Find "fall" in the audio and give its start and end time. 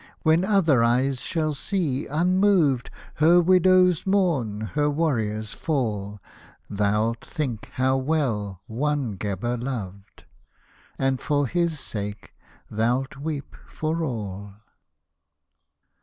5.53-6.19